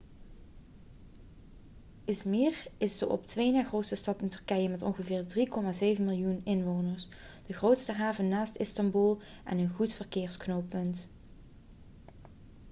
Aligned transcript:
i̇zmir 2.13 2.55
is 2.79 2.95
de 2.99 3.05
op 3.15 3.27
twee 3.33 3.51
na 3.55 3.63
grootste 3.67 3.95
stad 4.03 4.21
in 4.21 4.29
turkije 4.35 4.69
met 4.69 4.81
ongeveer 4.81 5.23
3,7 5.95 6.01
miljoen 6.09 6.41
inwoners 6.43 7.07
de 7.45 7.53
grootste 7.53 7.91
haven 7.91 8.27
naast 8.27 8.55
istanbul 8.55 9.21
en 9.45 9.57
een 9.59 9.69
goed 9.69 9.93
verkeersknooppunt 9.93 11.09